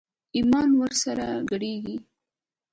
[0.35, 1.95] ايمان ور سره ګډېږي.